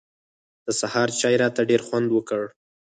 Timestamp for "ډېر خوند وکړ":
1.69-2.43